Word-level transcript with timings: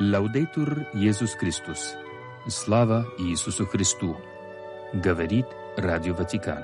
Лаудейтур 0.00 0.86
Иисус 0.94 1.32
Христос. 1.32 1.96
Слава 2.46 3.12
Иисусу 3.18 3.66
Христу. 3.66 4.16
Говорит 4.94 5.46
Радио 5.76 6.14
Ватикан. 6.14 6.62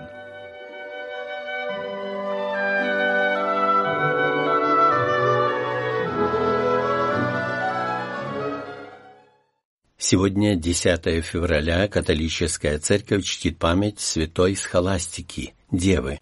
Сегодня, 9.99 10.55
10 10.55 11.25
февраля, 11.25 11.89
католическая 11.89 12.79
церковь 12.79 13.25
чтит 13.25 13.59
память 13.59 13.99
святой 13.99 14.55
Схоластики, 14.55 15.55
Девы. 15.73 16.21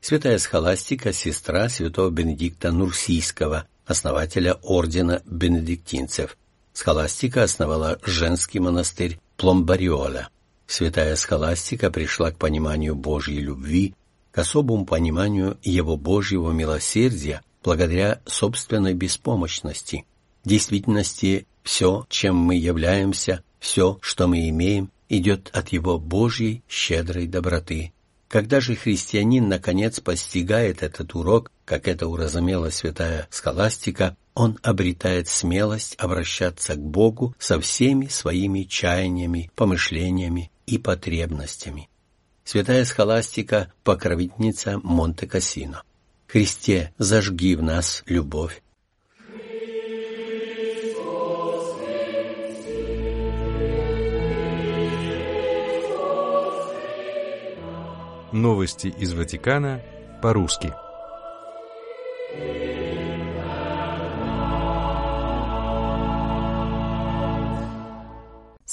Святая 0.00 0.38
Схоластика– 0.38 1.12
сестра 1.12 1.68
святого 1.68 2.10
Бенедикта 2.10 2.70
Нурсийского, 2.70 3.66
основателя 3.84 4.54
ордена 4.62 5.22
бенедиктинцев. 5.26 6.36
Схоластика 6.72 7.42
основала 7.42 7.98
женский 8.04 8.58
монастырь 8.58 9.18
Пломбариола. 9.36 10.28
Святая 10.66 11.16
Схоластика 11.16 11.90
пришла 11.90 12.30
к 12.30 12.38
пониманию 12.38 12.94
Божьей 12.94 13.40
любви, 13.40 13.94
к 14.30 14.38
особому 14.38 14.86
пониманию 14.86 15.58
Его 15.62 15.96
Божьего 15.96 16.50
милосердия 16.50 17.42
благодаря 17.62 18.20
собственной 18.26 18.94
беспомощности. 18.94 20.06
В 20.44 20.48
действительности 20.48 21.46
все, 21.62 22.06
чем 22.08 22.36
мы 22.36 22.56
являемся, 22.56 23.44
все, 23.60 23.98
что 24.00 24.26
мы 24.26 24.48
имеем, 24.48 24.90
идет 25.08 25.50
от 25.52 25.68
Его 25.68 25.98
Божьей 25.98 26.62
щедрой 26.68 27.26
доброты. 27.26 27.92
Когда 28.28 28.60
же 28.60 28.74
христианин 28.74 29.48
наконец 29.48 30.00
постигает 30.00 30.82
этот 30.82 31.14
урок, 31.14 31.50
как 31.66 31.86
это 31.86 32.08
уразумела 32.08 32.70
святая 32.70 33.28
схоластика, 33.30 34.16
он 34.34 34.58
обретает 34.62 35.28
смелость 35.28 35.94
обращаться 35.98 36.74
к 36.74 36.80
Богу 36.80 37.34
со 37.38 37.60
всеми 37.60 38.06
своими 38.06 38.62
чаяниями, 38.62 39.50
помышлениями 39.54 40.50
и 40.66 40.78
потребностями. 40.78 41.88
Святая 42.44 42.84
схоластика– 42.84 43.72
покровительница 43.84 44.80
Монте-Кассино. 44.82 45.82
Христе, 46.26 46.92
зажги 46.98 47.54
в 47.56 47.62
нас 47.62 48.02
любовь, 48.06 48.62
Новости 58.32 58.86
из 58.86 59.12
Ватикана 59.12 59.82
по-русски. 60.22 60.72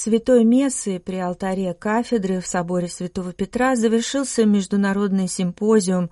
Святой 0.01 0.45
Мессы 0.45 0.97
при 0.97 1.17
алтаре 1.17 1.73
кафедры 1.73 2.39
в 2.39 2.47
соборе 2.47 2.87
Святого 2.87 3.33
Петра 3.33 3.75
завершился 3.75 4.45
международный 4.45 5.27
симпозиум, 5.27 6.09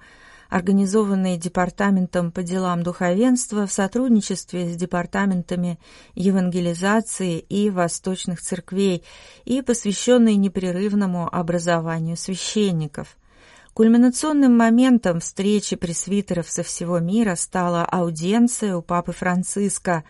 организованный 0.49 1.37
Департаментом 1.37 2.33
по 2.33 2.43
делам 2.43 2.83
духовенства 2.83 3.65
в 3.65 3.71
сотрудничестве 3.71 4.67
с 4.67 4.75
департаментами 4.75 5.79
евангелизации 6.15 7.39
и 7.39 7.69
восточных 7.69 8.41
церквей 8.41 9.05
и 9.45 9.61
посвященный 9.61 10.35
непрерывному 10.35 11.33
образованию 11.33 12.17
священников– 12.17 13.15
Кульминационным 13.77 14.57
моментом 14.57 15.19
встречи 15.19 15.75
пресвитеров 15.75 16.49
со 16.49 16.63
всего 16.63 16.97
мира 16.97 17.35
стала 17.35 17.85
аудиенция 17.85 18.75
у 18.75 18.81
Папы 18.81 19.11
Франциска. 19.11 20.03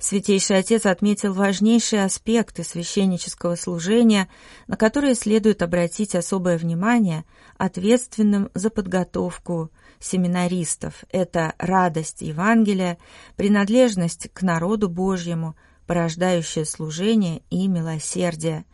Святейший 0.00 0.58
Отец 0.58 0.86
отметил 0.86 1.32
важнейшие 1.32 2.02
аспекты 2.02 2.64
священнического 2.64 3.54
служения, 3.54 4.28
на 4.66 4.76
которые 4.76 5.14
следует 5.14 5.62
обратить 5.62 6.16
особое 6.16 6.58
внимание 6.58 7.24
ответственным 7.58 8.50
за 8.54 8.70
подготовку 8.70 9.70
семинаристов. 10.00 11.04
Это 11.12 11.54
радость 11.58 12.22
Евангелия, 12.22 12.98
принадлежность 13.36 14.30
к 14.32 14.42
народу 14.42 14.88
Божьему, 14.88 15.54
порождающее 15.92 16.64
служение 16.64 17.42
и 17.50 17.68
милосердие. 17.68 18.64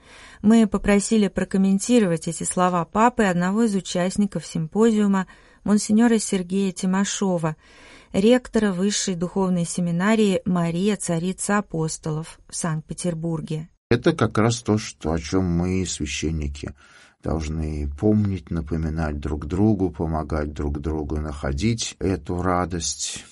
Мы 0.41 0.69
попросили 0.69 1.27
прокомментировать 1.27 2.29
эти 2.29 2.45
слова 2.45 2.85
папы 2.85 3.25
одного 3.25 3.65
из 3.65 3.75
участников 3.75 4.47
симпозиума, 4.47 5.27
монсеньора 5.65 6.21
Сергея 6.21 6.71
Тимошова, 6.71 7.57
ректора 8.13 8.71
Высшей 8.71 9.17
духовной 9.17 9.65
семинарии 9.65 10.43
«Мария, 10.45 10.95
царица 10.95 11.59
апостолов» 11.59 12.39
в 12.49 12.55
Санкт-Петербурге. 12.55 13.69
Это 13.91 14.13
как 14.13 14.39
раз 14.39 14.63
то, 14.63 14.79
что, 14.79 15.11
о 15.11 15.19
чем 15.19 15.43
мы, 15.43 15.85
священники, 15.87 16.73
должны 17.25 17.91
помнить, 17.99 18.53
напоминать 18.53 19.19
друг 19.19 19.47
другу, 19.47 19.91
помогать 19.91 20.53
друг 20.53 20.79
другу 20.79 21.17
находить 21.17 21.97
эту 21.99 22.41
радость, 22.41 23.25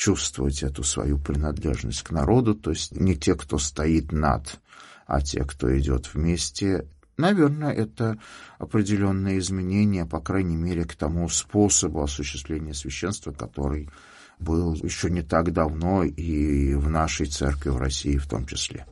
чувствовать 0.00 0.62
эту 0.62 0.82
свою 0.82 1.18
принадлежность 1.18 2.02
к 2.02 2.10
народу, 2.10 2.54
то 2.54 2.70
есть 2.70 2.98
не 2.98 3.16
те, 3.16 3.34
кто 3.34 3.58
стоит 3.58 4.12
над 4.12 4.58
а 5.06 5.20
те, 5.20 5.44
кто 5.44 5.76
идет 5.76 6.14
вместе, 6.14 6.86
наверное, 7.18 7.72
это 7.72 8.18
определенные 8.58 9.38
изменения, 9.40 10.06
по 10.06 10.20
крайней 10.20 10.56
мере, 10.56 10.84
к 10.84 10.94
тому 10.94 11.28
способу 11.28 12.02
осуществления 12.02 12.72
священства, 12.72 13.32
который 13.32 13.90
был 14.38 14.72
еще 14.74 15.10
не 15.10 15.20
так 15.20 15.52
давно 15.52 16.04
и 16.04 16.74
в 16.74 16.88
нашей 16.88 17.26
церкви 17.26 17.68
в 17.68 17.76
России 17.76 18.16
в 18.16 18.26
том 18.26 18.46
числе. 18.46 18.86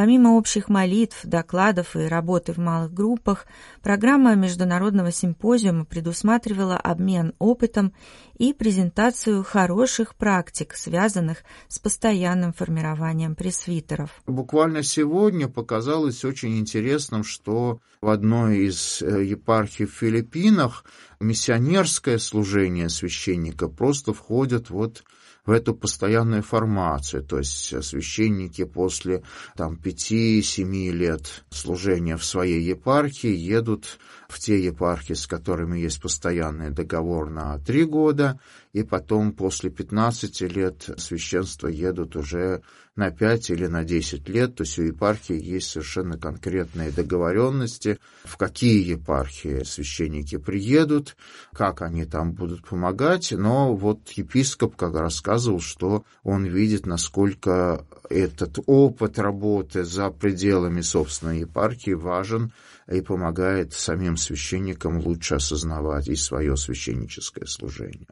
Помимо 0.00 0.38
общих 0.38 0.70
молитв, 0.70 1.26
докладов 1.26 1.94
и 1.94 1.98
работы 1.98 2.54
в 2.54 2.56
малых 2.56 2.90
группах, 2.94 3.44
программа 3.82 4.34
международного 4.34 5.12
симпозиума 5.12 5.84
предусматривала 5.84 6.78
обмен 6.78 7.34
опытом 7.38 7.92
и 8.38 8.54
презентацию 8.54 9.44
хороших 9.44 10.14
практик, 10.14 10.72
связанных 10.74 11.44
с 11.68 11.78
постоянным 11.78 12.54
формированием 12.54 13.34
пресвитеров. 13.34 14.22
Буквально 14.26 14.82
сегодня 14.82 15.48
показалось 15.48 16.24
очень 16.24 16.58
интересным, 16.58 17.22
что 17.22 17.82
в 18.00 18.08
одной 18.08 18.60
из 18.60 19.02
э, 19.02 19.22
епархий 19.26 19.84
в 19.84 19.92
Филиппинах 19.92 20.86
миссионерское 21.20 22.16
служение 22.16 22.88
священника 22.88 23.68
просто 23.68 24.14
входит 24.14 24.70
вот 24.70 25.04
эту 25.46 25.74
постоянную 25.74 26.42
формацию, 26.42 27.22
то 27.22 27.38
есть 27.38 27.84
священники 27.84 28.64
после 28.64 29.22
там 29.56 29.76
пяти-семи 29.76 30.90
лет 30.90 31.44
служения 31.50 32.16
в 32.16 32.24
своей 32.24 32.62
епархии 32.62 33.34
едут 33.34 33.98
в 34.30 34.38
те 34.38 34.64
епархии, 34.64 35.14
с 35.14 35.26
которыми 35.26 35.78
есть 35.78 36.00
постоянный 36.00 36.70
договор 36.70 37.30
на 37.30 37.58
три 37.58 37.84
года, 37.84 38.40
и 38.72 38.82
потом 38.82 39.32
после 39.32 39.70
15 39.70 40.40
лет 40.42 40.88
священства 40.96 41.66
едут 41.66 42.16
уже 42.16 42.62
на 42.96 43.10
5 43.10 43.50
или 43.50 43.66
на 43.66 43.84
10 43.84 44.28
лет, 44.28 44.56
то 44.56 44.62
есть 44.62 44.78
у 44.78 44.82
епархии 44.82 45.40
есть 45.40 45.70
совершенно 45.70 46.18
конкретные 46.18 46.90
договоренности, 46.90 47.98
в 48.24 48.36
какие 48.36 48.90
епархии 48.90 49.64
священники 49.64 50.36
приедут, 50.36 51.16
как 51.52 51.82
они 51.82 52.04
там 52.04 52.32
будут 52.32 52.66
помогать, 52.66 53.32
но 53.32 53.74
вот 53.74 54.10
епископ 54.10 54.76
как 54.76 54.94
рассказывал, 54.94 55.60
что 55.60 56.04
он 56.22 56.44
видит, 56.44 56.86
насколько 56.86 57.86
этот 58.08 58.58
опыт 58.66 59.18
работы 59.18 59.84
за 59.84 60.10
пределами 60.10 60.80
собственной 60.80 61.40
епархии 61.40 61.92
важен 61.92 62.52
и 62.90 63.00
помогает 63.00 63.72
самим 63.72 64.16
священникам 64.16 64.98
лучше 64.98 65.36
осознавать 65.36 66.08
и 66.08 66.16
свое 66.16 66.56
священническое 66.56 67.46
служение. 67.46 68.06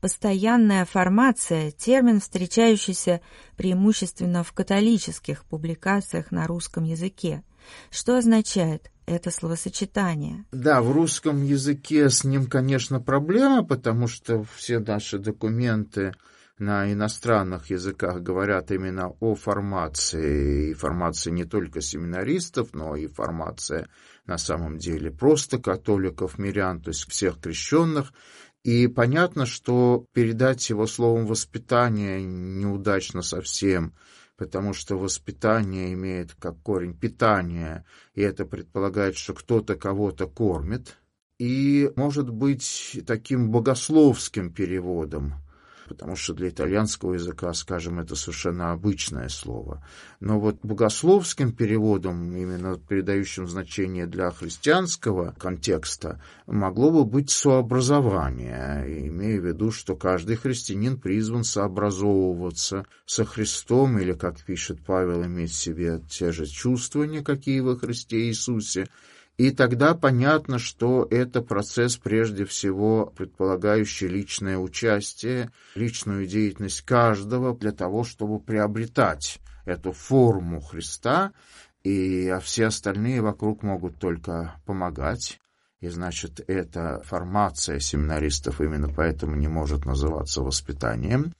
Постоянная 0.00 0.84
формация– 0.84 1.70
термин, 1.78 2.18
встречающийся 2.18 3.20
преимущественно 3.56 4.42
в 4.42 4.52
католических 4.52 5.44
публикациях 5.44 6.32
на 6.32 6.48
русском 6.48 6.82
языке. 6.82 7.44
Что 7.90 8.18
означает 8.18 8.90
это 9.06 9.30
словосочетание? 9.30 10.44
Да, 10.50 10.82
в 10.82 10.90
русском 10.90 11.44
языке 11.44 12.10
с 12.10 12.24
ним, 12.24 12.46
конечно, 12.46 13.00
проблема, 13.00 13.64
потому 13.64 14.08
что 14.08 14.44
все 14.56 14.80
наши 14.80 15.18
документы 15.18 16.12
на 16.58 16.92
иностранных 16.92 17.70
языках 17.70 18.22
говорят 18.22 18.70
именно 18.70 19.12
о 19.20 19.34
формации, 19.34 20.70
и 20.70 20.74
формации 20.74 21.30
не 21.30 21.44
только 21.44 21.80
семинаристов, 21.80 22.70
но 22.72 22.96
и 22.96 23.06
формация 23.06 23.88
на 24.26 24.38
самом 24.38 24.78
деле 24.78 25.10
просто 25.10 25.58
католиков, 25.58 26.38
мирян, 26.38 26.80
то 26.80 26.88
есть 26.90 27.10
всех 27.10 27.40
крещенных, 27.40 28.12
и 28.62 28.86
понятно, 28.86 29.44
что 29.44 30.06
передать 30.12 30.70
его 30.70 30.86
словом 30.86 31.26
«воспитание» 31.26 32.22
неудачно 32.22 33.22
совсем, 33.22 33.94
потому 34.36 34.72
что 34.72 34.96
воспитание 34.96 35.92
имеет 35.94 36.34
как 36.34 36.60
корень 36.62 36.96
питание, 36.96 37.84
и 38.14 38.22
это 38.22 38.44
предполагает, 38.44 39.16
что 39.16 39.34
кто-то 39.34 39.74
кого-то 39.74 40.28
кормит, 40.28 40.96
и 41.38 41.90
может 41.96 42.30
быть 42.30 43.00
таким 43.04 43.50
богословским 43.50 44.52
переводом, 44.52 45.41
потому 45.92 46.16
что 46.16 46.32
для 46.32 46.48
итальянского 46.48 47.14
языка, 47.14 47.52
скажем, 47.52 48.00
это 48.00 48.16
совершенно 48.16 48.72
обычное 48.72 49.28
слово. 49.28 49.84
Но 50.20 50.40
вот 50.40 50.58
богословским 50.62 51.52
переводом, 51.52 52.34
именно 52.34 52.78
передающим 52.78 53.46
значение 53.46 54.06
для 54.06 54.30
христианского 54.30 55.34
контекста, 55.38 56.22
могло 56.46 56.90
бы 56.90 57.04
быть 57.04 57.30
сообразование, 57.30 59.08
имея 59.08 59.40
в 59.40 59.46
виду, 59.46 59.70
что 59.70 59.94
каждый 59.94 60.36
христианин 60.36 60.98
призван 60.98 61.44
сообразовываться 61.44 62.86
со 63.04 63.24
Христом, 63.24 63.98
или, 63.98 64.14
как 64.14 64.40
пишет 64.40 64.80
Павел, 64.84 65.24
иметь 65.26 65.50
в 65.50 65.56
себе 65.56 66.00
те 66.08 66.32
же 66.32 66.46
чувствования, 66.46 67.22
какие 67.22 67.60
во 67.60 67.76
Христе 67.76 68.28
Иисусе, 68.28 68.88
и 69.38 69.50
тогда 69.50 69.94
понятно, 69.94 70.58
что 70.58 71.06
это 71.10 71.40
процесс 71.40 71.96
прежде 71.96 72.44
всего 72.44 73.06
предполагающий 73.16 74.06
личное 74.06 74.58
участие, 74.58 75.50
личную 75.74 76.26
деятельность 76.26 76.82
каждого 76.82 77.56
для 77.56 77.72
того, 77.72 78.04
чтобы 78.04 78.40
приобретать 78.40 79.40
эту 79.64 79.92
форму 79.92 80.60
Христа, 80.60 81.32
и 81.82 82.28
а 82.28 82.40
все 82.40 82.66
остальные 82.66 83.22
вокруг 83.22 83.62
могут 83.62 83.98
только 83.98 84.56
помогать. 84.66 85.40
И 85.80 85.88
значит, 85.88 86.40
эта 86.46 87.02
формация 87.04 87.80
семинаристов 87.80 88.60
именно 88.60 88.88
поэтому 88.88 89.34
не 89.34 89.48
может 89.48 89.84
называться 89.84 90.42
воспитанием. 90.42 91.32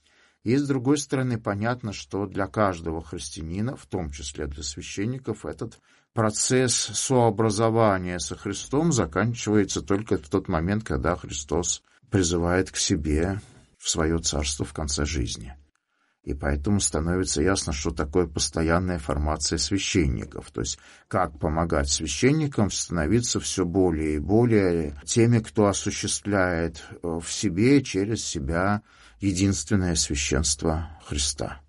И, 0.43 0.57
с 0.57 0.67
другой 0.67 0.97
стороны, 0.97 1.39
понятно, 1.39 1.93
что 1.93 2.25
для 2.25 2.47
каждого 2.47 3.01
христианина, 3.01 3.77
в 3.77 3.85
том 3.85 4.11
числе 4.11 4.45
для 4.47 4.61
священников, 4.61 5.45
этот 5.45 5.79
процесс 6.13 6.73
сообразования 6.73 8.19
со 8.19 8.35
Христом 8.35 8.91
заканчивается 8.91 9.81
только 9.81 10.17
в 10.17 10.29
тот 10.29 10.47
момент, 10.47 10.83
когда 10.83 11.15
Христос 11.15 11.83
призывает 12.09 12.71
к 12.71 12.77
себе 12.77 13.41
в 13.77 13.89
свое 13.89 14.19
царство 14.19 14.65
в 14.65 14.73
конце 14.73 15.05
жизни. 15.05 15.55
И 16.23 16.33
поэтому 16.33 16.79
становится 16.79 17.41
ясно, 17.41 17.73
что 17.73 17.91
такое 17.91 18.27
постоянная 18.27 18.97
формация 18.97 19.57
священников. 19.57 20.51
То 20.51 20.61
есть 20.61 20.79
как 21.09 21.37
помогать 21.37 21.89
священникам 21.89 22.71
становиться 22.71 23.41
все 23.41 23.65
более 23.65 24.15
и 24.15 24.19
более 24.19 24.95
теми, 25.05 25.39
кто 25.39 25.65
осуществляет 25.65 26.81
в 27.01 27.25
себе 27.25 27.83
через 27.83 28.23
себя 28.23 28.83
единственное 29.19 29.95
священство 29.95 30.97
Христа. 31.05 31.62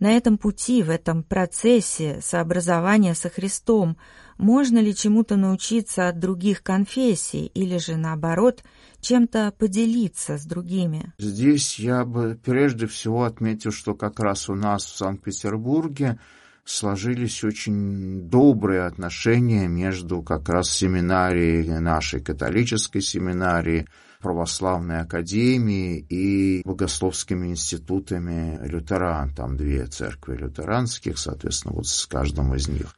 На 0.00 0.16
этом 0.16 0.38
пути, 0.38 0.82
в 0.82 0.90
этом 0.90 1.22
процессе 1.22 2.20
сообразования 2.22 3.14
со 3.14 3.30
Христом, 3.30 3.96
можно 4.36 4.78
ли 4.78 4.94
чему-то 4.94 5.36
научиться 5.36 6.08
от 6.08 6.20
других 6.20 6.62
конфессий 6.62 7.46
или 7.46 7.78
же, 7.78 7.96
наоборот, 7.96 8.62
чем-то 9.00 9.52
поделиться 9.58 10.38
с 10.38 10.44
другими? 10.44 11.12
Здесь 11.18 11.80
я 11.80 12.04
бы 12.04 12.38
прежде 12.42 12.86
всего 12.86 13.24
отметил, 13.24 13.72
что 13.72 13.94
как 13.94 14.20
раз 14.20 14.48
у 14.48 14.54
нас 14.54 14.84
в 14.84 14.96
Санкт-Петербурге 14.96 16.20
сложились 16.64 17.42
очень 17.42 18.28
добрые 18.28 18.82
отношения 18.82 19.66
между 19.66 20.22
как 20.22 20.48
раз 20.48 20.70
семинарией, 20.70 21.80
нашей 21.80 22.20
католической 22.20 23.00
семинарией, 23.00 23.88
православной 24.20 25.00
академией 25.00 26.04
и 26.08 26.62
богословскими 26.64 27.48
институтами 27.48 28.58
лютеран. 28.66 29.34
Там 29.34 29.56
две 29.56 29.86
церкви 29.86 30.36
лютеранских, 30.36 31.18
соответственно, 31.18 31.74
вот 31.74 31.86
с 31.86 32.06
каждым 32.06 32.54
из 32.54 32.68
них. 32.68 32.94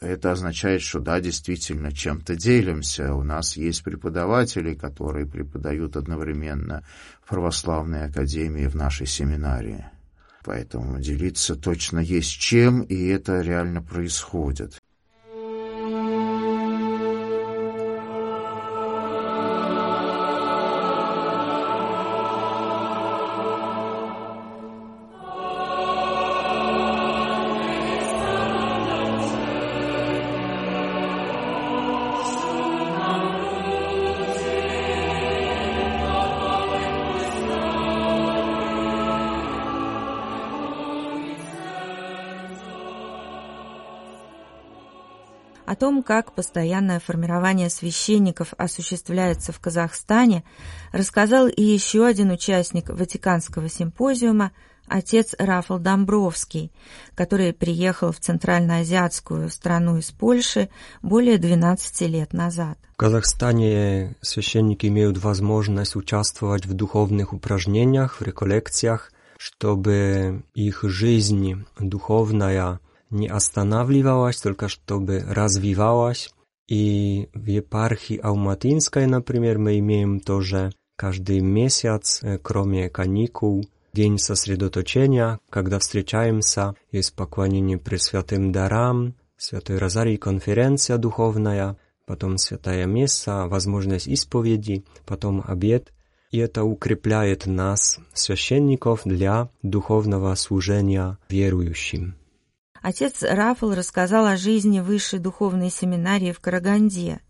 Это 0.00 0.32
означает, 0.32 0.82
что 0.82 0.98
да, 0.98 1.20
действительно, 1.20 1.92
чем-то 1.92 2.34
делимся. 2.34 3.14
У 3.14 3.22
нас 3.22 3.56
есть 3.56 3.84
преподаватели, 3.84 4.74
которые 4.74 5.26
преподают 5.26 5.96
одновременно 5.96 6.82
в 7.22 7.28
православной 7.28 8.06
академии 8.06 8.66
в 8.66 8.74
нашей 8.74 9.06
семинарии. 9.06 9.84
Поэтому 10.44 10.98
делиться 10.98 11.54
точно 11.54 12.00
есть 12.00 12.32
чем, 12.32 12.82
и 12.82 13.06
это 13.06 13.42
реально 13.42 13.80
происходит. 13.80 14.80
О 45.72 45.74
том, 45.74 46.02
как 46.02 46.34
постоянное 46.34 47.00
формирование 47.00 47.70
священников 47.70 48.52
осуществляется 48.58 49.52
в 49.52 49.58
Казахстане, 49.58 50.44
рассказал 50.92 51.48
и 51.48 51.62
еще 51.62 52.04
один 52.04 52.30
участник 52.30 52.90
Ватиканского 52.90 53.70
симпозиума, 53.70 54.52
отец 54.86 55.34
Рафал 55.38 55.78
Домбровский, 55.78 56.72
который 57.14 57.54
приехал 57.54 58.12
в 58.12 58.20
центральноазиатскую 58.20 59.48
страну 59.48 59.96
из 59.96 60.10
Польши 60.10 60.68
более 61.00 61.38
12 61.38 62.02
лет 62.02 62.34
назад. 62.34 62.76
В 62.92 62.96
Казахстане 62.98 64.14
священники 64.20 64.84
имеют 64.88 65.16
возможность 65.16 65.96
участвовать 65.96 66.66
в 66.66 66.74
духовных 66.74 67.32
упражнениях, 67.32 68.20
в 68.20 68.22
реколлекциях, 68.22 69.10
чтобы 69.38 70.44
их 70.52 70.82
жизнь 70.82 71.64
духовная– 71.78 72.78
не 73.12 73.28
останавливалась, 73.28 74.40
только 74.40 74.68
чтобы 74.68 75.20
развивалась. 75.20 76.34
И 76.68 77.28
в 77.34 77.46
епархии 77.46 78.18
Алматинской, 78.18 79.06
например, 79.06 79.58
мы 79.58 79.78
имеем 79.78 80.20
тоже 80.20 80.72
каждый 80.96 81.40
месяц, 81.40 82.22
кроме 82.42 82.88
каникул, 82.88 83.64
день 83.92 84.18
сосредоточения, 84.18 85.38
когда 85.50 85.78
встречаемся, 85.78 86.74
есть 86.90 87.14
поклонение 87.14 87.78
Пресвятым 87.78 88.52
дарам, 88.52 89.14
Святой 89.36 89.78
Розарий 89.78 90.16
конференция 90.16 90.98
духовная, 90.98 91.76
потом 92.06 92.38
Святая 92.38 92.86
Месса, 92.86 93.46
возможность 93.48 94.06
исповеди, 94.06 94.84
потом 95.04 95.42
обед. 95.46 95.92
И 96.30 96.38
это 96.38 96.64
укрепляет 96.64 97.46
нас, 97.46 97.98
священников, 98.14 99.02
для 99.04 99.50
духовного 99.62 100.34
служения 100.36 101.18
верующим. 101.28 102.14
Отец 102.82 103.22
Рафал 103.22 103.74
рассказал 103.74 104.26
о 104.26 104.36
жизни 104.36 104.80
высшей 104.80 105.20
духовной 105.20 105.70
семинарии 105.70 106.32
в 106.32 106.40
Караганде. 106.40 107.20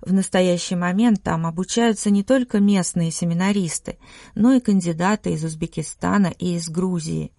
В 0.00 0.12
настоящий 0.12 0.76
момент 0.76 1.22
там 1.22 1.44
обучаются 1.46 2.10
не 2.10 2.22
только 2.22 2.60
местные 2.60 3.10
семинаристы, 3.10 3.98
но 4.34 4.52
и 4.52 4.60
кандидаты 4.60 5.32
из 5.32 5.44
Узбекистана 5.44 6.32
и 6.38 6.54
из 6.54 6.68
Грузии. 6.68 7.32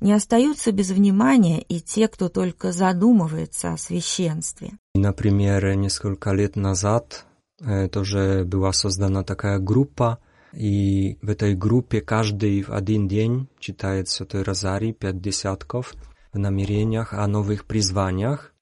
Не 0.00 0.12
остаются 0.12 0.72
без 0.72 0.90
внимания 0.90 1.60
и 1.60 1.80
те, 1.80 2.08
кто 2.08 2.28
только 2.28 2.72
задумывается 2.72 3.72
о 3.72 3.76
священстве. 3.76 4.72
Например, 4.94 5.74
несколько 5.76 6.32
лет 6.32 6.56
назад 6.56 7.24
э, 7.60 7.88
тоже 7.88 8.44
была 8.44 8.72
создана 8.72 9.22
такая 9.22 9.58
группа, 9.58 10.18
и 10.52 11.18
в 11.22 11.30
этой 11.30 11.54
группе 11.54 12.00
каждый 12.00 12.62
в 12.62 12.70
один 12.70 13.08
день 13.08 13.48
читает 13.58 14.08
Святой 14.08 14.42
Розарий, 14.42 14.92
пять 14.92 15.20
десятков– 15.20 15.94
намерениях 16.38 17.12
о 17.12 17.26
новых 17.26 17.64
призваниях. 17.64 18.52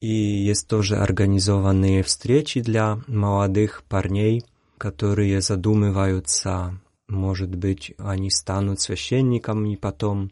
И 0.00 0.08
есть 0.08 0.66
тоже 0.66 0.96
организованные 0.96 2.02
встречи 2.02 2.60
для 2.60 3.00
молодых 3.06 3.82
парней, 3.88 4.44
которые 4.78 5.40
задумываются, 5.42 6.80
может 7.08 7.54
быть, 7.54 7.92
они 7.98 8.30
станут 8.30 8.80
священниками 8.80 9.76
потом, 9.76 10.30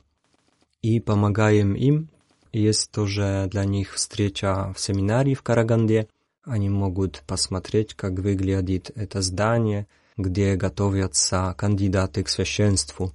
и 0.81 1.01
помогаем 1.01 1.75
им. 1.75 2.09
Есть 2.53 2.91
тоже 2.91 3.49
для 3.51 3.65
них 3.65 3.95
встреча 3.95 4.73
в 4.75 4.81
семинарии 4.81 5.35
в 5.35 5.43
Караганде. 5.43 6.09
Они 6.45 6.71
могут 6.71 7.23
посмотреть, 7.27 7.95
как 7.95 8.19
выглядит 8.21 8.91
это 8.95 9.21
здание, 9.21 9.87
где 10.17 10.55
готовятся 10.55 11.55
кандидаты 11.59 12.23
к 12.23 12.29
священству. 12.29 13.13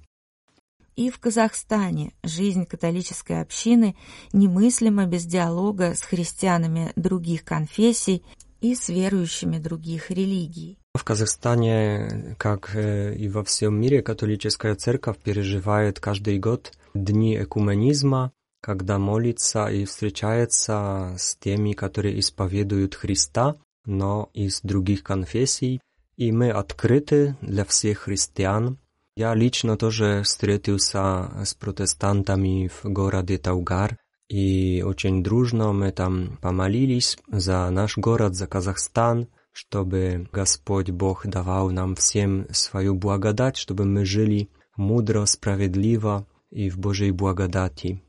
И 0.96 1.10
в 1.10 1.18
Казахстане 1.18 2.12
жизнь 2.22 2.66
католической 2.66 3.40
общины 3.40 3.96
немыслима 4.32 5.06
без 5.06 5.24
диалога 5.24 5.94
с 5.94 6.02
христианами 6.02 6.92
других 6.94 7.44
конфессий 7.44 8.22
и 8.60 8.74
с 8.76 8.88
верующими 8.88 9.58
других 9.58 10.10
религий. 10.10 10.78
В 10.94 11.02
Казахстане, 11.02 12.36
как 12.38 12.76
и 12.76 13.28
во 13.28 13.42
всем 13.42 13.80
мире, 13.80 14.02
католическая 14.02 14.76
церковь 14.76 15.18
переживает 15.18 15.98
каждый 15.98 16.38
год 16.38 16.72
дни 16.94 17.36
экуменизма, 17.42 18.30
когда 18.62 18.98
молится 18.98 19.66
и 19.66 19.84
встречается 19.84 21.16
с 21.18 21.34
теми, 21.36 21.72
которые 21.72 22.20
исповедуют 22.20 22.94
Христа, 22.94 23.56
но 23.84 24.30
из 24.32 24.60
других 24.62 25.02
конфессий. 25.02 25.80
И 26.16 26.30
мы 26.30 26.50
открыты 26.50 27.36
для 27.42 27.64
всех 27.64 27.98
христиан 27.98 28.78
Я 29.16 29.32
лично 29.34 29.76
тоже 29.76 30.22
встретился 30.24 31.30
с 31.44 31.54
протестантами 31.54 32.68
в 32.68 32.84
городе 32.84 33.38
Таугар, 33.38 33.96
и 34.28 34.82
очень 34.84 35.22
дружно 35.22 35.72
мы 35.72 35.92
там 35.92 36.36
помолились 36.42 37.16
за 37.28 37.70
наш 37.70 37.96
город, 37.96 38.34
за 38.34 38.48
Казахстан, 38.48 39.28
чтобы 39.52 40.28
Господь 40.32 40.90
Бог 40.90 41.26
давал 41.28 41.70
нам 41.70 41.94
всем 41.94 42.46
свою 42.50 42.96
благодать, 42.96 43.56
чтобы 43.56 43.84
мы 43.84 44.04
жили 44.04 44.48
мудро, 44.76 45.24
справедливо 45.26 46.26
и 46.50 46.68
в 46.68 46.78
Божьей 46.78 47.12
благодати. 47.12 48.02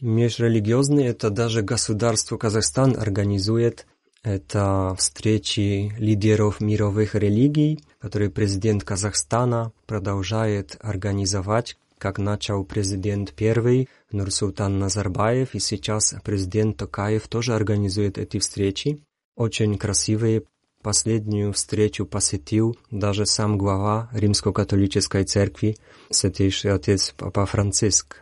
Межрелигиозный 0.00 1.06
это 1.06 1.30
даже 1.30 1.62
государство 1.62 2.36
Казахстан 2.36 2.96
организует 2.96 3.86
это 4.22 4.94
встречи 4.98 5.92
лидеров 5.98 6.60
мировых 6.60 7.14
религий, 7.14 7.80
которые 7.98 8.30
президент 8.30 8.84
Казахстана 8.84 9.72
продолжает 9.86 10.76
организовать, 10.80 11.76
как 11.98 12.18
начал 12.18 12.64
президент 12.64 13.32
первый 13.32 13.88
Нурсултан 14.10 14.78
Назарбаев, 14.78 15.54
и 15.54 15.60
сейчас 15.60 16.14
президент 16.24 16.76
Токаев 16.76 17.28
тоже 17.28 17.54
организует 17.54 18.18
эти 18.18 18.38
встречи. 18.38 19.02
Очень 19.36 19.78
красивые. 19.78 20.42
Последнюю 20.82 21.52
встречу 21.52 22.04
посетил 22.04 22.76
даже 22.90 23.24
сам 23.24 23.56
глава 23.56 24.10
Римско-католической 24.12 25.22
церкви, 25.24 25.76
святейший 26.10 26.72
отец 26.72 27.14
Папа 27.16 27.46
Франциск. 27.46 28.20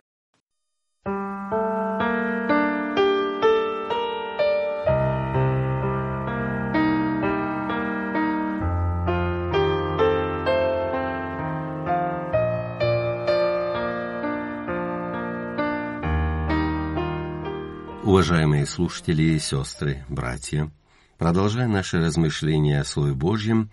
Уважаемые 18.21 18.67
слушатели, 18.67 19.23
и 19.23 19.39
сестры, 19.39 20.05
братья, 20.11 20.71
продолжая 21.17 21.67
наши 21.67 21.97
размышления 21.97 22.79
о 22.79 22.85
Слове 22.85 23.15
Божьем, 23.15 23.71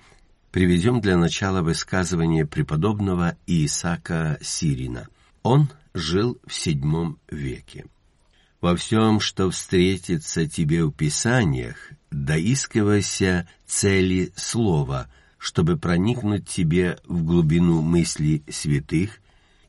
приведем 0.52 1.02
для 1.02 1.18
начала 1.18 1.62
высказывание 1.62 2.46
преподобного 2.46 3.36
Исаака 3.46 4.38
Сирина. 4.42 5.10
Он 5.44 5.68
жил 5.94 6.40
в 6.46 6.66
VII 6.66 7.18
веке. 7.30 7.88
«Во 8.62 8.78
всем, 8.78 9.20
что 9.20 9.52
встретится 9.52 10.48
тебе 10.48 10.86
в 10.86 10.94
Писаниях, 10.94 11.76
доискивайся 12.10 13.50
цели 13.66 14.32
слова, 14.38 15.12
чтобы 15.38 15.76
проникнуть 15.76 16.48
тебе 16.48 17.00
в 17.06 17.22
глубину 17.26 17.82
мыслей 17.82 18.46
святых 18.50 19.20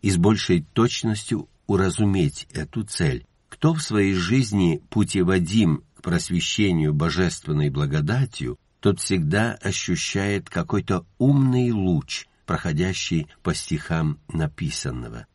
и 0.02 0.10
с 0.12 0.16
большей 0.16 0.62
точностью 0.72 1.48
уразуметь 1.66 2.46
эту 2.52 2.84
цель, 2.84 3.26
кто 3.48 3.74
в 3.74 3.82
своей 3.82 4.14
жизни 4.14 4.82
путеводим 4.90 5.84
к 5.96 6.02
просвещению 6.02 6.94
божественной 6.94 7.70
благодатью, 7.70 8.58
тот 8.80 9.00
всегда 9.00 9.54
ощущает 9.54 10.48
какой-то 10.48 11.04
умный 11.18 11.72
луч, 11.72 12.26
проходящий 12.46 13.26
по 13.42 13.54
стихам 13.54 14.18
написанного. 14.32 15.26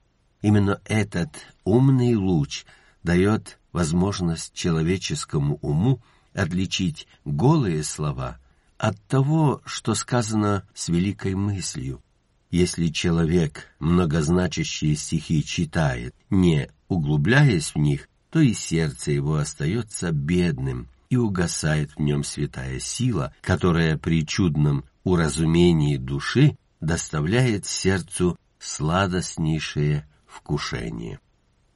Именно 0.41 0.81
этот 0.85 1.29
умный 1.63 2.15
луч 2.15 2.65
дает 3.03 3.59
возможность 3.71 4.53
человеческому 4.53 5.57
уму 5.61 6.01
отличить 6.33 7.07
голые 7.25 7.83
слова 7.83 8.39
от 8.77 8.99
того, 9.07 9.61
что 9.65 9.95
сказано 9.95 10.67
с 10.73 10.89
великой 10.89 11.35
мыслью. 11.35 12.01
Если 12.49 12.87
человек 12.87 13.67
многозначащие 13.79 14.95
стихи 14.95 15.43
читает, 15.43 16.13
не 16.29 16.69
углубляясь 16.93 17.73
в 17.73 17.77
них, 17.77 18.07
то 18.29 18.39
и 18.39 18.53
сердце 18.53 19.11
его 19.11 19.35
остается 19.35 20.11
бедным, 20.11 20.89
и 21.09 21.15
угасает 21.15 21.91
в 21.91 21.99
нем 21.99 22.23
святая 22.23 22.79
сила, 22.79 23.33
которая 23.41 23.97
при 23.97 24.25
чудном 24.25 24.83
уразумении 25.03 25.97
души 25.97 26.57
доставляет 26.81 27.67
сердцу 27.67 28.35
сладостнейшее 28.57 30.07
вкушение. 30.25 31.19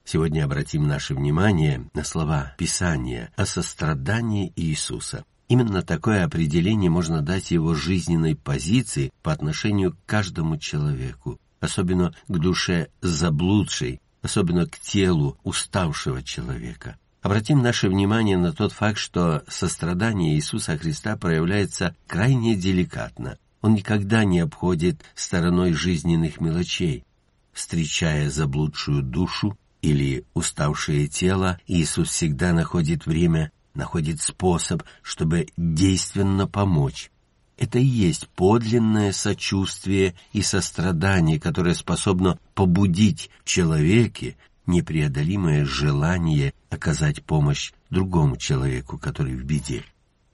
Сегодня 0.03 0.45
обратим 0.45 0.87
наше 0.87 1.13
внимание 1.13 1.87
на 1.93 2.03
слова 2.03 2.55
Писания 2.57 3.31
о 3.35 3.45
сострадании 3.45 4.51
Иисуса. 4.55 5.23
Именно 5.49 5.83
такое 5.83 6.23
определение 6.23 6.89
можно 6.89 7.21
дать 7.21 7.51
его 7.51 7.75
жизненной 7.75 8.35
позиции 8.35 9.11
по 9.21 9.31
отношению 9.31 9.93
к 9.93 9.97
каждому 10.07 10.57
человеку, 10.57 11.39
особенно 11.59 12.15
к 12.27 12.37
душе 12.39 12.87
заблудшей, 13.01 14.01
особенно 14.21 14.65
к 14.65 14.79
телу 14.79 15.37
уставшего 15.43 16.23
человека. 16.23 16.97
Обратим 17.21 17.61
наше 17.61 17.89
внимание 17.89 18.37
на 18.37 18.53
тот 18.53 18.71
факт, 18.71 18.97
что 18.97 19.43
сострадание 19.47 20.35
Иисуса 20.35 20.77
Христа 20.77 21.17
проявляется 21.17 21.95
крайне 22.07 22.55
деликатно. 22.55 23.37
Он 23.61 23.73
никогда 23.73 24.23
не 24.23 24.39
обходит 24.39 25.01
стороной 25.15 25.73
жизненных 25.73 26.39
мелочей. 26.39 27.03
Встречая 27.51 28.29
заблудшую 28.29 29.01
душу 29.01 29.57
или 29.81 30.25
уставшее 30.33 31.07
тело, 31.07 31.59
Иисус 31.67 32.09
всегда 32.09 32.53
находит 32.53 33.05
время, 33.05 33.51
находит 33.73 34.21
способ, 34.21 34.83
чтобы 35.01 35.47
действенно 35.57 36.47
помочь. 36.47 37.11
Это 37.57 37.79
и 37.79 37.85
есть 37.85 38.27
подлинное 38.29 39.11
сочувствие 39.11 40.13
и 40.31 40.43
сострадание, 40.43 41.39
которое 41.39 41.73
способно 41.73 42.39
побудить 42.53 43.31
в 43.43 43.49
человеке 43.49 44.37
непреодолимое 44.67 45.65
желание 45.65 46.53
оказать 46.69 47.23
помощь 47.23 47.71
другому 47.89 48.37
человеку, 48.37 48.99
который 48.99 49.35
в 49.35 49.43
беде. 49.43 49.83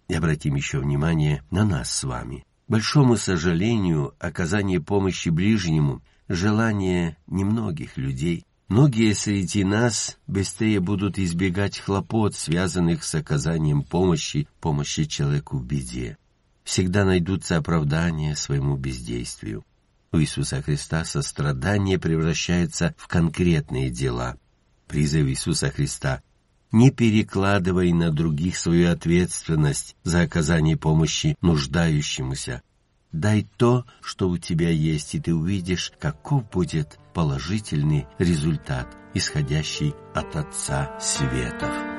И 0.09 0.15
обратим 0.15 0.55
еще 0.55 0.79
внимание 0.79 1.43
на 1.49 1.65
нас 1.65 1.91
с 1.91 2.03
вами. 2.03 2.43
большому 2.67 3.15
сожалению, 3.15 4.13
оказание 4.19 4.81
помощи 4.81 5.29
ближнему– 5.29 6.01
желание 6.27 7.15
немногих 7.27 7.95
людей. 7.95 8.45
Многие 8.67 9.13
среди 9.13 9.63
нас 9.63 10.17
быстрее 10.27 10.79
будут 10.79 11.19
избегать 11.19 11.79
хлопот, 11.79 12.35
связанных 12.35 13.03
с 13.03 13.15
оказанием 13.15 13.83
помощи, 13.83 14.47
помощи 14.59 15.05
человеку 15.05 15.57
в 15.57 15.65
беде 15.65 16.17
всегда 16.63 17.05
найдутся 17.05 17.57
оправдания 17.57 18.35
своему 18.35 18.77
бездействию. 18.77 19.63
У 20.11 20.19
Иисуса 20.19 20.61
Христа 20.61 21.03
сострадание 21.05 21.97
превращается 21.97 22.93
в 22.97 23.07
конкретные 23.07 23.89
дела. 23.89 24.37
Призыв 24.87 25.27
Иисуса 25.27 25.71
Христа 25.71 26.21
«Не 26.71 26.91
перекладывай 26.91 27.91
на 27.93 28.11
других 28.11 28.57
свою 28.57 28.91
ответственность 28.91 29.95
за 30.03 30.21
оказание 30.21 30.77
помощи 30.77 31.35
нуждающемуся. 31.41 32.61
Дай 33.11 33.47
то, 33.57 33.85
что 34.01 34.29
у 34.29 34.37
тебя 34.37 34.69
есть, 34.69 35.13
и 35.13 35.19
ты 35.19 35.33
увидишь, 35.35 35.91
каков 35.99 36.49
будет 36.49 36.97
положительный 37.13 38.07
результат, 38.17 38.87
исходящий 39.13 39.93
от 40.15 40.35
Отца 40.35 40.99
Светов». 40.99 41.92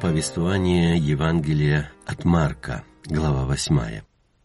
Повествование 0.00 0.98
Евангелия 0.98 1.90
от 2.04 2.24
Марка, 2.24 2.84
глава 3.06 3.46
8. 3.46 4.02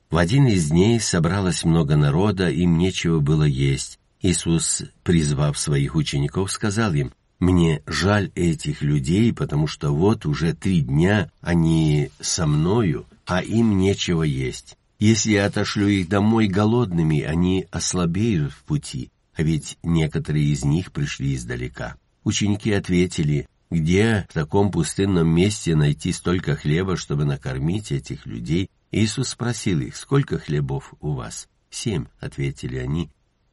В 0.09 0.17
один 0.17 0.47
из 0.47 0.69
дней 0.69 0.99
собралось 0.99 1.65
много 1.65 1.97
народа, 1.97 2.49
им 2.49 2.77
нечего 2.77 3.19
было 3.19 3.43
есть. 3.43 3.99
Иисус, 4.21 4.83
призвав 5.03 5.57
своих 5.57 5.95
учеников, 5.95 6.51
сказал 6.51 6.93
им, 6.93 7.11
«Мне 7.39 7.81
жаль 7.85 8.31
этих 8.35 8.81
людей, 8.81 9.33
потому 9.33 9.67
что 9.67 9.93
вот 9.93 10.25
уже 10.25 10.53
три 10.53 10.81
дня 10.81 11.29
они 11.41 12.11
со 12.21 12.47
мною, 12.47 13.05
а 13.25 13.41
им 13.41 13.77
нечего 13.77 14.23
есть. 14.23 14.77
Если 14.99 15.31
я 15.31 15.47
отошлю 15.47 15.87
их 15.87 16.07
домой 16.07 16.47
голодными, 16.47 17.21
они 17.21 17.67
ослабеют 17.71 18.53
в 18.53 18.63
пути, 18.63 19.11
а 19.35 19.43
ведь 19.43 19.77
некоторые 19.83 20.45
из 20.45 20.63
них 20.63 20.93
пришли 20.93 21.35
издалека». 21.35 21.95
Ученики 22.23 22.71
ответили, 22.71 23.47
где 23.71 24.27
в 24.29 24.33
таком 24.33 24.69
пустынном 24.69 25.27
месте 25.33 25.75
найти 25.75 26.11
столько 26.11 26.55
хлеба, 26.55 26.97
чтобы 26.97 27.23
накормить 27.23 27.91
этих 27.91 28.25
людей? 28.25 28.69
Иисус 28.91 29.29
спросил 29.29 29.79
их, 29.79 29.95
сколько 29.95 30.37
хлебов 30.37 30.93
у 30.99 31.13
вас? 31.13 31.47
Семь, 31.69 32.05
ответили 32.19 32.77
они. 32.77 33.09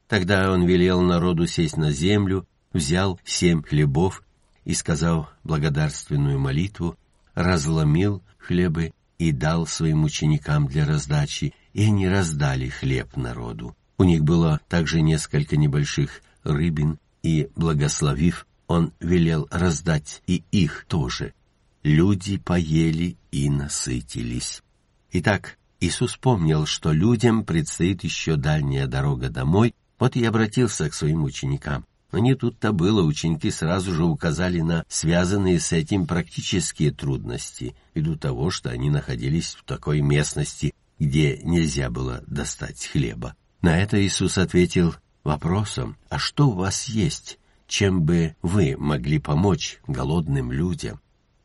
Тогда 0.08 0.50
он 0.50 0.66
велел 0.66 1.00
народу 1.02 1.46
сесть 1.46 1.76
на 1.76 1.92
землю, 1.92 2.46
взял 2.72 3.20
семь 3.24 3.62
хлебов 3.62 4.22
и, 4.64 4.74
сказал 4.74 5.30
благодарственную 5.44 6.40
молитву, 6.40 6.96
разломил 7.34 8.22
хлебы 8.38 8.92
и 9.18 9.30
дал 9.30 9.66
своим 9.66 10.02
ученикам 10.02 10.66
для 10.66 10.84
раздачи, 10.84 11.54
и 11.72 11.84
они 11.84 12.08
раздали 12.08 12.68
хлеб 12.68 13.16
народу. 13.16 13.76
У 13.98 14.04
них 14.04 14.24
было 14.24 14.60
также 14.68 15.00
несколько 15.00 15.56
небольших 15.56 16.22
рыбин, 16.42 16.98
и, 17.22 17.50
благословив, 17.56 18.46
он 18.68 18.92
велел 19.00 19.48
раздать 19.50 20.22
и 20.28 20.44
их 20.52 20.84
тоже. 20.86 21.34
Люди 21.82 22.36
поели 22.36 23.16
и 23.32 23.50
насытились. 23.50 24.62
Итак, 25.10 25.58
Иисус 25.80 26.16
помнил, 26.16 26.66
что 26.66 26.92
людям 26.92 27.44
предстоит 27.44 28.04
еще 28.04 28.36
дальняя 28.36 28.86
дорога 28.86 29.30
домой, 29.30 29.74
вот 29.98 30.16
и 30.16 30.24
обратился 30.24 30.88
к 30.88 30.94
своим 30.94 31.24
ученикам. 31.24 31.84
Но 32.12 32.18
не 32.18 32.34
тут-то 32.34 32.72
было, 32.72 33.02
ученики 33.02 33.50
сразу 33.50 33.92
же 33.92 34.04
указали 34.04 34.60
на 34.60 34.84
связанные 34.88 35.60
с 35.60 35.72
этим 35.72 36.06
практические 36.06 36.90
трудности, 36.90 37.74
ввиду 37.94 38.16
того, 38.16 38.50
что 38.50 38.70
они 38.70 38.90
находились 38.90 39.54
в 39.54 39.64
такой 39.64 40.00
местности, 40.00 40.74
где 40.98 41.38
нельзя 41.38 41.90
было 41.90 42.22
достать 42.26 42.86
хлеба. 42.86 43.34
На 43.60 43.78
это 43.78 44.02
Иисус 44.02 44.38
ответил 44.38 44.94
вопросом, 45.22 45.96
а 46.08 46.18
что 46.18 46.48
у 46.48 46.52
вас 46.52 46.84
есть, 46.86 47.38
чем 47.68 48.02
бы 48.02 48.34
вы 48.42 48.76
могли 48.78 49.18
помочь 49.18 49.78
голодным 49.86 50.50
людям? 50.50 51.00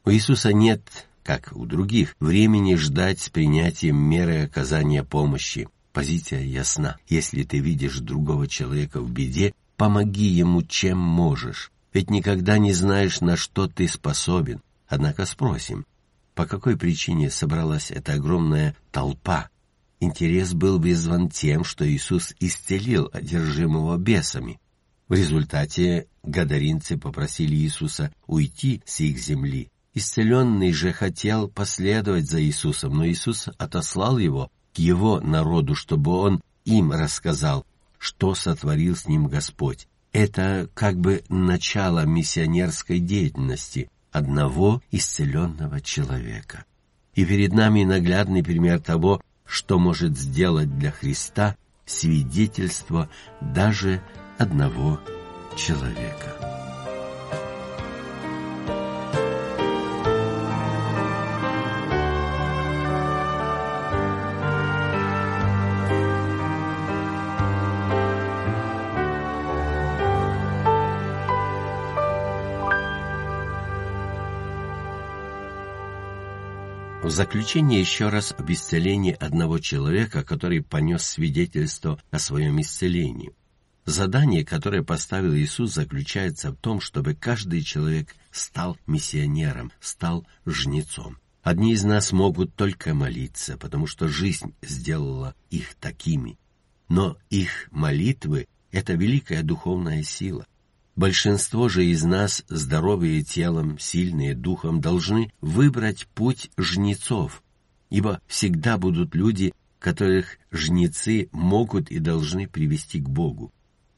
У 0.05 0.09
Иисуса 0.09 0.53
нет, 0.53 0.81
как 1.21 1.51
у 1.53 1.65
других, 1.65 2.15
времени 2.19 2.75
ждать 2.75 3.19
с 3.19 3.29
принятием 3.29 3.97
меры 3.97 4.43
оказания 4.43 5.03
помощи. 5.03 5.67
Позиция 5.91 6.41
ясна. 6.41 6.97
Если 7.07 7.43
ты 7.43 7.59
видишь 7.59 7.99
другого 7.99 8.47
человека 8.47 9.01
в 9.01 9.11
беде, 9.11 9.53
помоги 9.77 10.25
ему 10.25 10.63
чем 10.63 10.97
можешь. 10.97 11.71
Ведь 11.93 12.09
никогда 12.09 12.57
не 12.57 12.73
знаешь, 12.73 13.21
на 13.21 13.37
что 13.37 13.67
ты 13.67 13.87
способен. 13.87 14.61
Однако 14.87 15.25
спросим, 15.25 15.85
по 16.35 16.45
какой 16.45 16.77
причине 16.77 17.29
собралась 17.29 17.91
эта 17.91 18.13
огромная 18.13 18.75
толпа? 18.91 19.49
Интерес 19.99 20.53
был 20.53 20.79
вызван 20.79 21.29
тем, 21.29 21.63
что 21.63 21.87
Иисус 21.87 22.33
исцелил 22.39 23.09
одержимого 23.13 23.97
бесами. 23.97 24.59
В 25.13 25.15
результате 25.15 26.07
гадаринцы 26.23 26.97
попросили 26.97 27.53
Иисуса 27.53 28.11
уйти 28.25 28.81
с 28.83 28.99
их 29.01 29.19
земли. 29.19 29.69
Исцеленный 29.93 30.73
же 30.73 30.91
хотел 30.91 31.47
последовать 31.47 32.25
за 32.25 32.41
Иисусом, 32.41 32.95
но 32.95 33.07
Иисус 33.07 33.47
отослал 33.59 34.17
его 34.17 34.49
к 34.73 34.79
его 34.79 35.19
народу, 35.21 35.75
чтобы 35.75 36.13
он 36.13 36.41
им 36.65 36.93
рассказал, 36.93 37.63
что 37.99 38.33
сотворил 38.33 38.95
с 38.95 39.07
ним 39.07 39.27
Господь. 39.27 39.87
Это 40.13 40.67
как 40.73 40.97
бы 40.97 41.23
начало 41.29 42.07
миссионерской 42.07 42.97
деятельности 42.97 43.91
одного 44.11 44.81
исцеленного 44.89 45.79
человека. 45.79 46.65
И 47.13 47.23
перед 47.23 47.53
нами 47.53 47.83
наглядный 47.83 48.43
пример 48.43 48.79
того, 48.79 49.21
что 49.45 49.77
может 49.77 50.17
сделать 50.17 50.75
для 50.79 50.89
Христа 50.89 51.55
свидетельство 51.85 53.11
даже 53.41 54.01
одного 54.37 54.99
человека. 55.55 56.33
В 77.03 77.09
заключение 77.09 77.81
еще 77.81 78.07
раз 78.07 78.33
об 78.37 78.49
исцелении 78.49 79.11
одного 79.19 79.59
человека, 79.59 80.23
который 80.23 80.63
понес 80.63 81.03
свидетельство 81.03 81.99
о 82.11 82.17
своем 82.17 82.61
исцелении. 82.61 83.33
Задание, 83.85 84.45
которое 84.45 84.81
поставил 84.81 85.35
Иисус, 85.35 85.73
заключается 85.73 86.51
в 86.51 86.55
том, 86.55 86.79
чтобы 86.79 87.15
каждый 87.15 87.61
человек 87.61 88.15
стал 88.31 88.77
миссионером, 88.87 89.71
стал 89.81 90.25
жнецом. 90.45 91.17
Одни 91.41 91.73
из 91.73 91.83
нас 91.83 92.13
могут 92.13 92.55
только 92.55 92.93
молиться, 92.93 93.57
потому 93.57 93.85
что 93.85 94.07
жизнь 94.07 94.53
сделала 94.61 95.35
их 95.49 95.75
такими. 95.75 96.37
Но 96.87 97.17
их 97.29 97.67
молитвы— 97.71 98.47
это 98.71 98.93
великая 98.93 99.43
духовная 99.43 100.03
сила. 100.03 100.45
Большинство 100.95 101.67
же 101.67 101.85
из 101.85 102.03
нас, 102.03 102.45
здоровые 102.47 103.23
телом, 103.23 103.77
сильные 103.79 104.35
духом, 104.35 104.79
должны 104.79 105.33
выбрать 105.41 106.07
путь 106.15 106.51
жнецов, 106.55 107.43
ибо 107.89 108.21
всегда 108.27 108.77
будут 108.77 109.13
люди, 109.13 109.53
которых 109.79 110.37
жнецы 110.51 111.27
могут 111.33 111.91
и 111.91 111.99
должны 111.99 112.47
привести 112.47 113.01
к 113.01 113.09
Богу. 113.09 113.51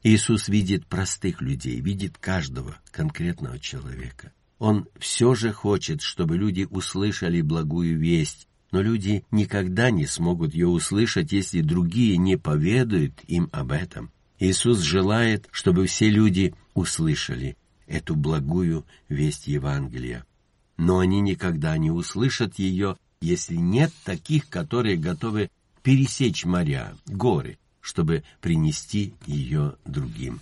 Иисус 0.05 0.49
видит 0.49 0.85
простых 0.85 1.41
людей, 1.41 1.81
видит 1.81 2.19
каждого 2.19 2.77
конкретного 2.91 3.57
человека. 3.57 4.31
Он 4.59 4.87
все 4.99 5.33
же 5.33 5.51
хочет, 5.51 6.03
чтобы 6.03 6.37
люди 6.37 6.67
услышали 6.69 7.41
благую 7.41 7.97
весть, 7.97 8.47
но 8.69 8.83
люди 8.83 9.25
никогда 9.31 9.89
не 9.89 10.05
смогут 10.05 10.53
ее 10.53 10.67
услышать, 10.67 11.31
если 11.31 11.61
другие 11.61 12.17
не 12.17 12.37
поведают 12.37 13.19
им 13.25 13.49
об 13.51 13.71
этом. 13.71 14.11
Иисус 14.37 14.81
желает, 14.81 15.47
чтобы 15.49 15.87
все 15.87 16.07
люди 16.07 16.53
услышали 16.75 17.57
эту 17.87 18.15
благую 18.15 18.85
весть 19.09 19.47
Евангелия. 19.47 20.23
Но 20.77 20.99
они 20.99 21.19
никогда 21.19 21.79
не 21.79 21.89
услышат 21.89 22.59
ее, 22.59 22.97
если 23.21 23.55
нет 23.55 23.91
таких, 24.03 24.49
которые 24.49 24.97
готовы 24.97 25.49
пересечь 25.81 26.45
моря, 26.45 26.95
горы, 27.07 27.57
чтобы 27.85 28.23
принести 28.41 29.13
ее 29.27 29.75
другим. 29.85 30.41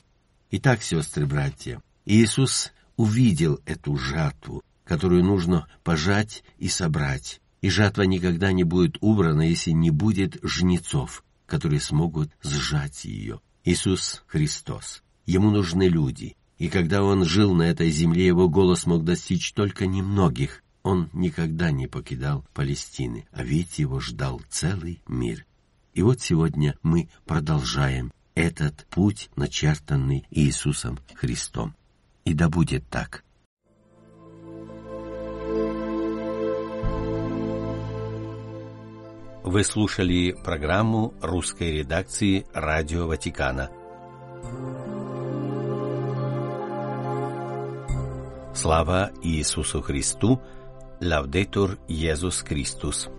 Итак, 0.49 0.81
сестры-братья, 0.81 1.81
Иисус 2.05 2.71
увидел 2.95 3.59
эту 3.65 3.97
жатву, 3.97 4.63
которую 4.85 5.25
нужно 5.25 5.67
пожать 5.83 6.41
и 6.57 6.69
собрать, 6.69 7.41
и 7.61 7.69
жатва 7.69 8.03
никогда 8.03 8.53
не 8.53 8.63
будет 8.63 8.95
убрана, 9.01 9.41
если 9.41 9.71
не 9.71 9.91
будет 9.91 10.37
жнецов, 10.41 11.25
которые 11.45 11.81
смогут 11.81 12.31
сжать 12.41 13.03
ее. 13.03 13.41
Иисус 13.65 14.23
Христос. 14.27 15.03
Ему 15.25 15.51
нужны 15.51 15.89
люди. 15.89 16.37
И 16.59 16.69
когда 16.69 17.03
он 17.03 17.25
жил 17.25 17.53
на 17.53 17.63
этой 17.63 17.89
земле, 17.91 18.25
его 18.25 18.47
голос 18.47 18.85
мог 18.85 19.03
достичь 19.03 19.51
только 19.51 19.85
немногих. 19.85 20.63
Он 20.81 21.09
никогда 21.11 21.71
не 21.71 21.87
покидал 21.87 22.45
Палестины, 22.53 23.25
а 23.33 23.43
ведь 23.43 23.79
его 23.79 23.99
ждал 23.99 24.41
целый 24.49 25.01
мир. 25.07 25.45
И 25.93 26.01
вот 26.01 26.19
сегодня 26.21 26.75
мы 26.81 27.07
продолжаем 27.25 28.11
этот 28.33 28.87
путь, 28.89 29.29
начертанный 29.35 30.25
Иисусом 30.31 30.97
Христом. 31.13 31.75
И 32.25 32.33
да 32.33 32.49
будет 32.49 32.83
так. 32.89 33.23
Вы 39.43 39.63
слушали 39.63 40.31
программу 40.31 41.13
русской 41.21 41.73
редакции 41.73 42.47
«Радио 42.53 43.07
Ватикана». 43.07 43.69
Слава 48.55 49.11
Иисусу 49.21 49.81
Христу! 49.81 50.41
Лавдетур 51.01 51.77
Иисус 51.87 52.41
Христос! 52.41 53.09